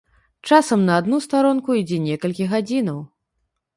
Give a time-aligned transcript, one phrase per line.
[0.49, 2.99] Часам на адну старонку ідзе некалькі гадзінаў.